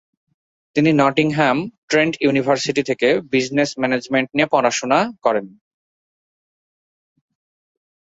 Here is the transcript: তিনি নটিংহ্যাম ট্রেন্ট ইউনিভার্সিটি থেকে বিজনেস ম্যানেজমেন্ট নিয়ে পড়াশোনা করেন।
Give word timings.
তিনি 0.75 0.89
নটিংহ্যাম 0.93 1.57
ট্রেন্ট 1.89 2.13
ইউনিভার্সিটি 2.21 2.81
থেকে 2.83 3.07
বিজনেস 3.31 3.69
ম্যানেজমেন্ট 3.81 4.27
নিয়ে 4.35 4.51
পড়াশোনা 4.51 4.99
করেন। 5.21 5.45